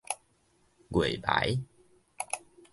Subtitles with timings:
[0.89, 1.61] 月眉